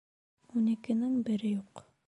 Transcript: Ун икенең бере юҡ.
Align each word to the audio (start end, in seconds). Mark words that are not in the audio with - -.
Ун 0.59 0.71
икенең 0.71 1.21
бере 1.31 1.55
юҡ. 1.55 1.89